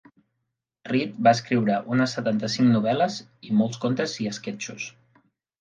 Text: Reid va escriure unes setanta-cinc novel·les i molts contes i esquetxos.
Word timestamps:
Reid 0.89 1.19
va 1.27 1.33
escriure 1.39 1.75
unes 1.97 2.17
setanta-cinc 2.19 2.71
novel·les 2.77 3.19
i 3.51 3.55
molts 3.61 3.83
contes 3.87 4.19
i 4.25 4.29
esquetxos. 4.35 4.91